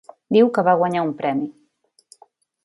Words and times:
Diu 0.37 0.47
que 0.55 0.63
va 0.67 0.73
guanyar 0.79 1.03
un 1.09 1.11
premi. 1.19 1.47